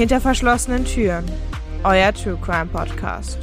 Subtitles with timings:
[0.00, 1.26] Hinter verschlossenen Türen.
[1.84, 3.36] Euer True Crime Podcast.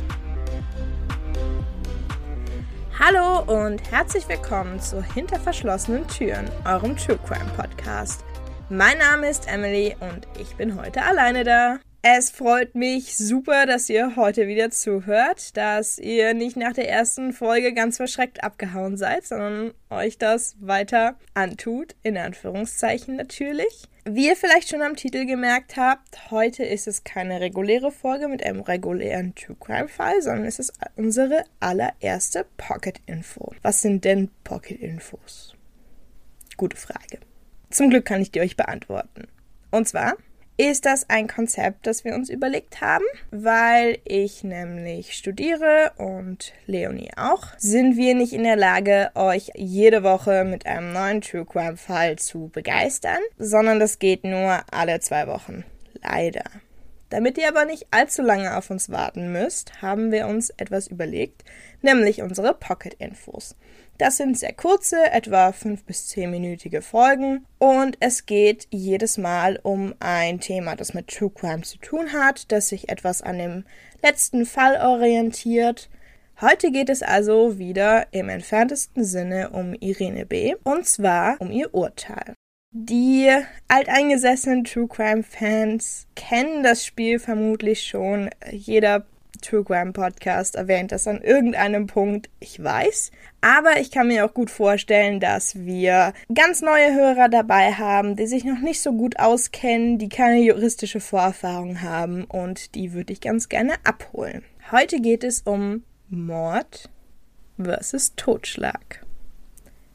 [2.97, 8.25] Hallo und herzlich willkommen zu Hinter verschlossenen Türen, eurem True Crime Podcast.
[8.69, 11.77] Mein Name ist Emily und ich bin heute alleine da.
[12.09, 17.33] Es freut mich super, dass ihr heute wieder zuhört, dass ihr nicht nach der ersten
[17.33, 23.89] Folge ganz verschreckt abgehauen seid, sondern euch das weiter antut, in Anführungszeichen natürlich.
[24.05, 28.41] Wie ihr vielleicht schon am Titel gemerkt habt, heute ist es keine reguläre Folge mit
[28.41, 33.51] einem regulären True Crime Fall, sondern es ist unsere allererste Pocket Info.
[33.63, 35.55] Was sind denn Pocket Infos?
[36.55, 37.19] Gute Frage.
[37.69, 39.27] Zum Glück kann ich die euch beantworten.
[39.71, 40.15] Und zwar
[40.57, 47.11] ist das ein Konzept, das wir uns überlegt haben, weil ich nämlich studiere und Leonie
[47.15, 51.77] auch, sind wir nicht in der Lage, euch jede Woche mit einem neuen True Crime
[51.77, 55.63] Fall zu begeistern, sondern das geht nur alle zwei Wochen.
[56.01, 56.43] Leider.
[57.09, 61.43] Damit ihr aber nicht allzu lange auf uns warten müsst, haben wir uns etwas überlegt,
[61.81, 63.55] nämlich unsere Pocket-Infos.
[63.97, 69.95] Das sind sehr kurze, etwa 5 bis 10-minütige Folgen und es geht jedes Mal um
[69.99, 73.65] ein Thema, das mit True Crime zu tun hat, das sich etwas an dem
[74.03, 75.89] letzten Fall orientiert.
[76.39, 80.53] Heute geht es also wieder im entferntesten Sinne um Irene B.
[80.63, 82.35] und zwar um ihr Urteil.
[82.71, 83.31] Die
[83.67, 88.29] alteingesessenen True Crime Fans kennen das Spiel vermutlich schon.
[88.51, 89.07] Jeder
[89.41, 93.11] True Crime Podcast erwähnt das an irgendeinem Punkt, ich weiß.
[93.41, 98.27] Aber ich kann mir auch gut vorstellen, dass wir ganz neue Hörer dabei haben, die
[98.27, 103.21] sich noch nicht so gut auskennen, die keine juristische Vorerfahrung haben und die würde ich
[103.21, 104.43] ganz gerne abholen.
[104.71, 106.89] Heute geht es um Mord
[107.57, 109.05] versus Totschlag.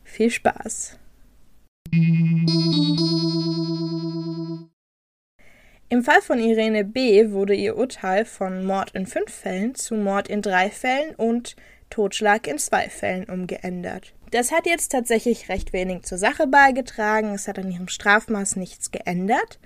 [0.04, 0.98] Viel Spaß!
[5.92, 7.32] Im Fall von Irene B.
[7.32, 11.54] wurde ihr Urteil von Mord in fünf Fällen zu Mord in drei Fällen und
[11.90, 14.14] Totschlag in zwei Fällen umgeändert.
[14.30, 18.90] Das hat jetzt tatsächlich recht wenig zur Sache beigetragen, es hat an ihrem Strafmaß nichts
[18.90, 19.58] geändert,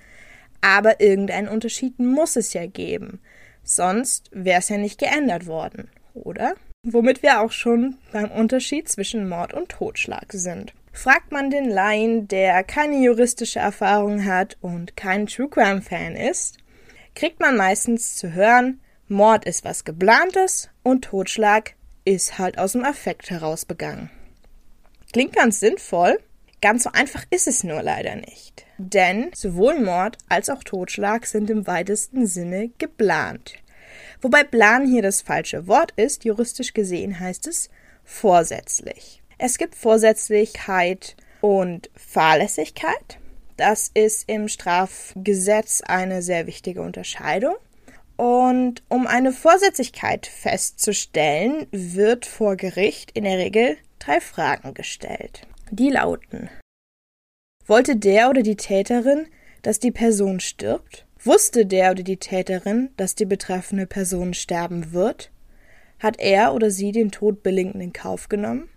[0.60, 3.20] aber irgendeinen Unterschied muss es ja geben,
[3.62, 6.56] sonst wäre es ja nicht geändert worden, oder?
[6.82, 10.74] Womit wir auch schon beim Unterschied zwischen Mord und Totschlag sind.
[10.96, 16.56] Fragt man den Laien, der keine juristische Erfahrung hat und kein True Crime Fan ist,
[17.14, 21.74] kriegt man meistens zu hören, Mord ist was geplantes und Totschlag
[22.06, 24.10] ist halt aus dem Affekt heraus begangen.
[25.12, 26.18] Klingt ganz sinnvoll,
[26.62, 28.64] ganz so einfach ist es nur leider nicht.
[28.78, 33.56] Denn sowohl Mord als auch Totschlag sind im weitesten Sinne geplant.
[34.22, 37.68] Wobei Plan hier das falsche Wort ist, juristisch gesehen heißt es
[38.02, 39.22] vorsätzlich.
[39.38, 43.18] Es gibt Vorsätzlichkeit und Fahrlässigkeit.
[43.58, 47.54] Das ist im Strafgesetz eine sehr wichtige Unterscheidung.
[48.16, 55.42] Und um eine Vorsätzlichkeit festzustellen, wird vor Gericht in der Regel drei Fragen gestellt.
[55.70, 56.48] Die lauten
[57.66, 59.26] Wollte der oder die Täterin,
[59.60, 61.04] dass die Person stirbt?
[61.22, 65.30] Wusste der oder die Täterin, dass die betreffende Person sterben wird?
[65.98, 68.70] Hat er oder sie den Tod billigend in Kauf genommen?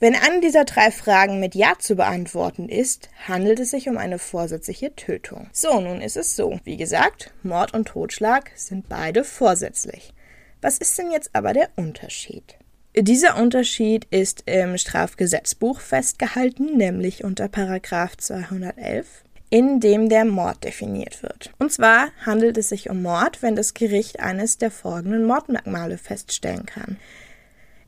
[0.00, 4.20] Wenn eine dieser drei Fragen mit Ja zu beantworten ist, handelt es sich um eine
[4.20, 5.48] vorsätzliche Tötung.
[5.52, 6.60] So, nun ist es so.
[6.62, 10.14] Wie gesagt, Mord und Totschlag sind beide vorsätzlich.
[10.60, 12.58] Was ist denn jetzt aber der Unterschied?
[12.96, 21.24] Dieser Unterschied ist im Strafgesetzbuch festgehalten, nämlich unter Paragraph 211, in dem der Mord definiert
[21.24, 21.52] wird.
[21.58, 26.66] Und zwar handelt es sich um Mord, wenn das Gericht eines der folgenden Mordmerkmale feststellen
[26.66, 26.98] kann.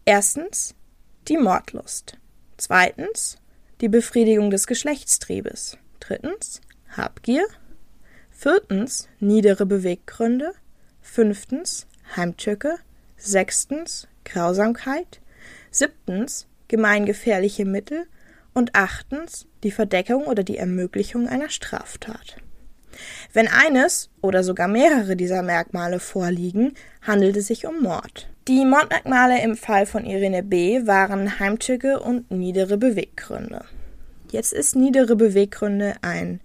[0.04, 0.74] Erstens
[1.30, 2.18] die Mordlust.
[2.56, 3.38] Zweitens
[3.80, 5.78] die Befriedigung des Geschlechtstriebes.
[6.00, 6.60] Drittens
[6.90, 7.46] Habgier.
[8.30, 10.52] Viertens niedere Beweggründe.
[11.00, 12.78] Fünftens Heimtücke.
[13.16, 15.20] Sechstens Grausamkeit.
[15.70, 18.06] Siebtens gemeingefährliche Mittel.
[18.52, 22.38] Und achtens die Verdeckung oder die Ermöglichung einer Straftat.
[23.32, 28.28] Wenn eines oder sogar mehrere dieser Merkmale vorliegen, handelt es sich um Mord.
[28.50, 30.84] Die Mordmerkmale im Fall von Irene B.
[30.84, 33.64] waren Heimtücke und niedere Beweggründe.
[34.32, 36.40] Jetzt ist niedere Beweggründe ein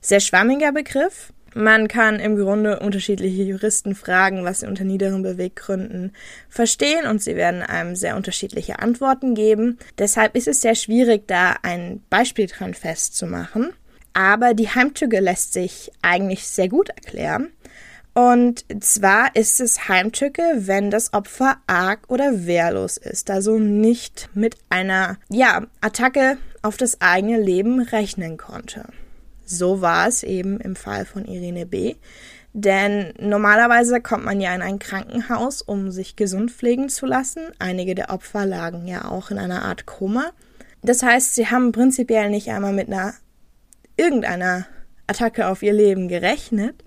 [0.00, 1.32] sehr schwammiger Begriff.
[1.56, 6.12] Man kann im Grunde unterschiedliche Juristen fragen, was sie unter niederen Beweggründen
[6.48, 9.78] verstehen und sie werden einem sehr unterschiedliche Antworten geben.
[9.98, 13.72] Deshalb ist es sehr schwierig, da ein Beispiel dran festzumachen.
[14.12, 17.48] Aber die Heimtücke lässt sich eigentlich sehr gut erklären.
[18.18, 24.56] Und zwar ist es Heimtücke, wenn das Opfer arg oder wehrlos ist, also nicht mit
[24.70, 28.86] einer ja, Attacke auf das eigene Leben rechnen konnte.
[29.46, 31.94] So war es eben im Fall von Irene B.
[32.52, 37.42] Denn normalerweise kommt man ja in ein Krankenhaus, um sich gesund pflegen zu lassen.
[37.60, 40.32] Einige der Opfer lagen ja auch in einer Art Koma.
[40.82, 43.14] Das heißt, sie haben prinzipiell nicht einmal mit einer
[43.96, 44.66] irgendeiner
[45.06, 46.82] Attacke auf ihr Leben gerechnet,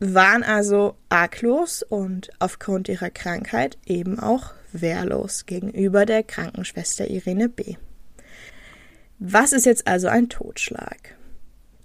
[0.00, 7.76] waren also arglos und aufgrund ihrer Krankheit eben auch wehrlos gegenüber der Krankenschwester Irene B.
[9.18, 11.14] Was ist jetzt also ein Totschlag?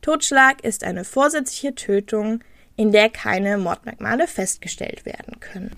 [0.02, 2.42] Totschlag ist eine vorsätzliche Tötung,
[2.78, 5.76] in der keine Mordmerkmale festgestellt werden können.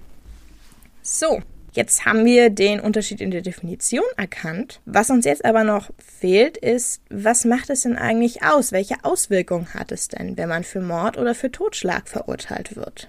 [1.01, 1.42] So,
[1.78, 4.82] jetzt haben wir den Unterschied in der Definition erkannt.
[4.86, 8.72] Was uns jetzt aber noch fehlt, ist, was macht es denn eigentlich aus?
[8.72, 13.08] Welche Auswirkungen hat es denn, wenn man für Mord oder für Totschlag verurteilt wird?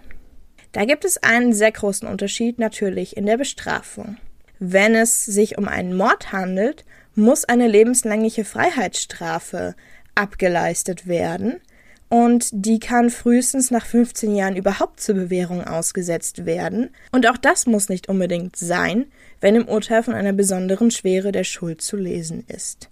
[0.73, 4.19] Da gibt es einen sehr großen Unterschied natürlich in der Bestrafung.
[4.59, 6.85] Wenn es sich um einen Mord handelt,
[7.15, 9.76] muss eine lebenslängliche Freiheitsstrafe
[10.15, 11.61] abgeleistet werden,
[12.08, 16.90] und die kann frühestens nach 15 Jahren überhaupt zur Bewährung ausgesetzt werden.
[17.12, 19.06] Und auch das muss nicht unbedingt sein,
[19.40, 22.88] wenn im Urteil von einer besonderen Schwere der Schuld zu lesen ist.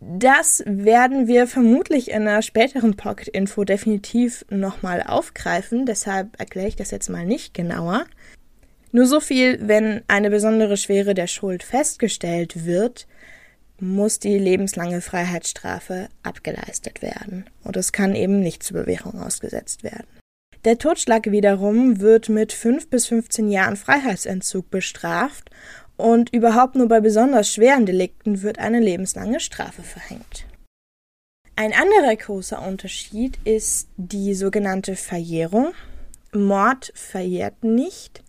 [0.00, 6.90] Das werden wir vermutlich in einer späteren Pocket-Info definitiv nochmal aufgreifen, deshalb erkläre ich das
[6.90, 8.04] jetzt mal nicht genauer.
[8.92, 13.06] Nur so viel, wenn eine besondere Schwere der Schuld festgestellt wird,
[13.84, 17.44] muss die lebenslange Freiheitsstrafe abgeleistet werden.
[17.62, 20.06] Und es kann eben nicht zur Bewährung ausgesetzt werden.
[20.64, 25.50] Der Totschlag wiederum wird mit 5 bis 15 Jahren Freiheitsentzug bestraft
[25.96, 30.46] und überhaupt nur bei besonders schweren Delikten wird eine lebenslange Strafe verhängt.
[31.56, 35.72] Ein anderer großer Unterschied ist die sogenannte Verjährung.
[36.32, 38.24] Mord verjährt nicht.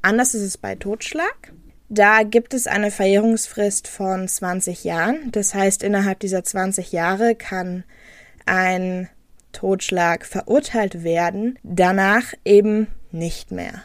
[0.00, 1.52] Anders ist es bei Totschlag.
[1.92, 5.32] Da gibt es eine Verjährungsfrist von 20 Jahren.
[5.32, 7.82] Das heißt, innerhalb dieser 20 Jahre kann
[8.46, 9.08] ein
[9.50, 13.82] Totschlag verurteilt werden, danach eben nicht mehr.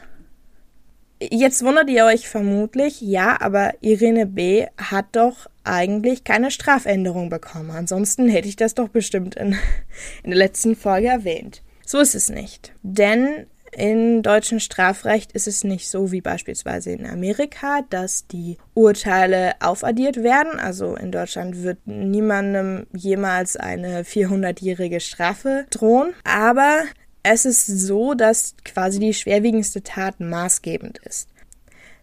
[1.20, 4.68] Jetzt wundert ihr euch vermutlich, ja, aber Irene B.
[4.78, 7.72] hat doch eigentlich keine Strafänderung bekommen.
[7.72, 9.54] Ansonsten hätte ich das doch bestimmt in,
[10.24, 11.64] in der letzten Folge erwähnt.
[11.84, 12.72] So ist es nicht.
[12.84, 19.54] Denn in deutschem Strafrecht ist es nicht so wie beispielsweise in Amerika, dass die Urteile
[19.60, 20.60] aufaddiert werden.
[20.60, 26.14] Also in Deutschland wird niemandem jemals eine 400-jährige Strafe drohen.
[26.24, 26.84] Aber
[27.24, 31.28] es ist so, dass quasi die schwerwiegendste Tat maßgebend ist.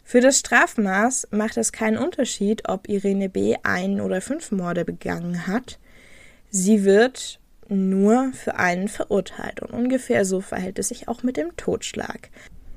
[0.05, 3.57] Für das Strafmaß macht es keinen Unterschied, ob Irene B.
[3.63, 5.79] ein oder fünf Morde begangen hat.
[6.51, 7.41] Sie wird
[7.73, 9.61] nur für einen verurteilt.
[9.61, 12.31] Und ungefähr so verhält es sich auch mit dem Totschlag.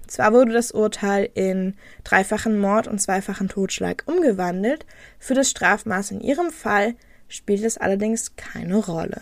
[0.07, 4.85] Zwar wurde das Urteil in dreifachen Mord und zweifachen Totschlag umgewandelt,
[5.19, 6.95] für das Strafmaß in ihrem Fall
[7.27, 9.21] spielt es allerdings keine Rolle.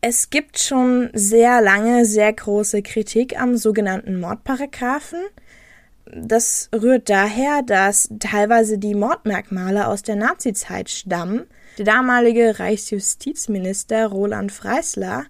[0.00, 5.20] Es gibt schon sehr lange sehr große Kritik am sogenannten Mordparagraphen.
[6.06, 11.46] Das rührt daher, dass teilweise die Mordmerkmale aus der Nazizeit stammen,
[11.78, 15.26] der damalige Reichsjustizminister Roland Freisler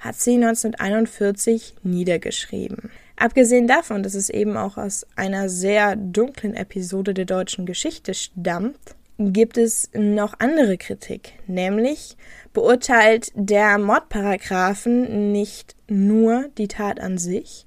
[0.00, 2.90] hat sie 1941 niedergeschrieben.
[3.16, 8.96] Abgesehen davon, dass es eben auch aus einer sehr dunklen Episode der deutschen Geschichte stammt,
[9.18, 12.16] gibt es noch andere Kritik, nämlich
[12.52, 17.64] beurteilt der Mordparagraphen nicht nur die Tat an sich,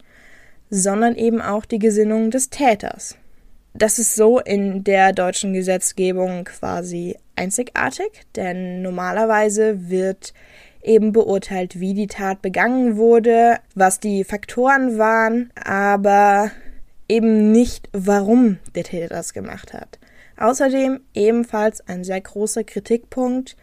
[0.69, 3.17] sondern eben auch die Gesinnung des Täters.
[3.73, 10.33] Das ist so in der deutschen Gesetzgebung quasi einzigartig, denn normalerweise wird
[10.81, 16.51] eben beurteilt, wie die Tat begangen wurde, was die Faktoren waren, aber
[17.09, 19.99] eben nicht, warum der Täter das gemacht hat.
[20.37, 23.55] Außerdem ebenfalls ein sehr großer Kritikpunkt,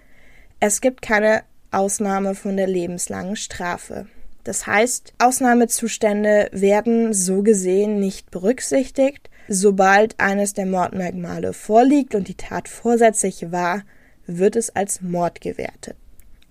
[0.60, 4.06] es gibt keine Ausnahme von der lebenslangen Strafe.
[4.44, 12.36] Das heißt, Ausnahmezustände werden so gesehen nicht berücksichtigt, Sobald eines der Mordmerkmale vorliegt und die
[12.36, 13.82] Tat vorsätzlich war,
[14.26, 15.96] wird es als Mord gewertet.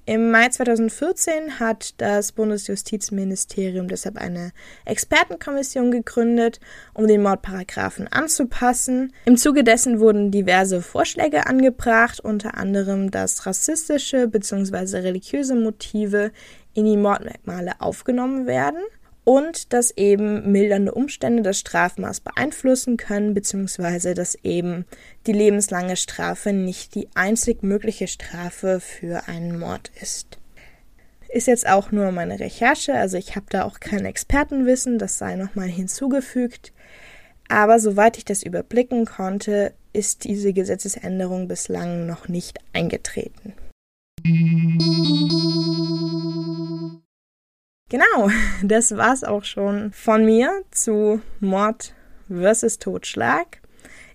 [0.06, 4.52] Im Mai 2014 hat das Bundesjustizministerium deshalb eine
[4.84, 6.60] Expertenkommission gegründet,
[6.94, 9.14] um den Mordparagraphen anzupassen.
[9.26, 14.98] Im Zuge dessen wurden diverse Vorschläge angebracht, unter anderem, dass rassistische bzw.
[14.98, 16.32] religiöse Motive
[16.74, 18.82] in die Mordmerkmale aufgenommen werden
[19.32, 24.84] und dass eben mildernde Umstände das Strafmaß beeinflussen können, beziehungsweise dass eben
[25.26, 30.38] die lebenslange Strafe nicht die einzig mögliche Strafe für einen Mord ist.
[31.30, 35.38] Ist jetzt auch nur meine Recherche, also ich habe da auch kein Expertenwissen, das sei
[35.38, 36.74] nochmal hinzugefügt.
[37.48, 43.54] Aber soweit ich das überblicken konnte, ist diese Gesetzesänderung bislang noch nicht eingetreten.
[47.92, 48.30] Genau,
[48.64, 51.94] das war's auch schon von mir zu Mord
[52.30, 52.80] vs.
[52.80, 53.60] Totschlag.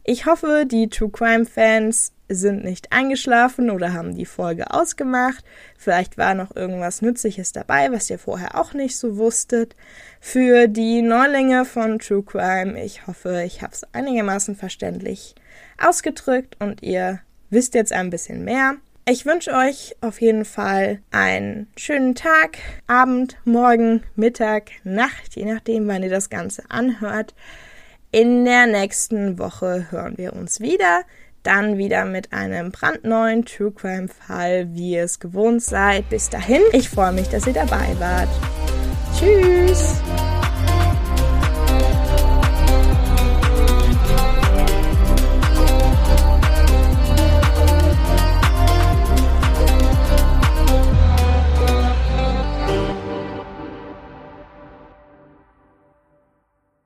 [0.03, 5.45] Ich hoffe, die True Crime Fans sind nicht eingeschlafen oder haben die Folge ausgemacht.
[5.77, 9.77] Vielleicht war noch irgendwas Nützliches dabei, was ihr vorher auch nicht so wusstet.
[10.21, 15.35] Für die Neulinge von True Crime, ich hoffe, ich habe es einigermaßen verständlich
[15.77, 18.77] ausgedrückt und ihr wisst jetzt ein bisschen mehr.
[19.09, 22.59] Ich wünsche euch auf jeden Fall einen schönen Tag,
[22.89, 27.33] Abend, Morgen, Mittag, Nacht, je nachdem, wann ihr das Ganze anhört.
[28.11, 31.03] In der nächsten Woche hören wir uns wieder.
[31.45, 36.09] Dann wieder mit einem brandneuen True Crime Fall, wie ihr es gewohnt seid.
[36.09, 38.29] Bis dahin, ich freue mich, dass ihr dabei wart.
[39.17, 40.03] Tschüss!